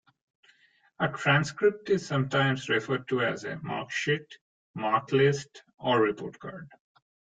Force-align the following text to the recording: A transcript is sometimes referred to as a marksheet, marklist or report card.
A 0.99 1.09
transcript 1.09 1.91
is 1.91 2.03
sometimes 2.03 2.69
referred 2.69 3.07
to 3.09 3.21
as 3.21 3.43
a 3.43 3.57
marksheet, 3.57 4.37
marklist 4.75 5.61
or 5.77 6.01
report 6.01 6.39
card. 6.39 6.67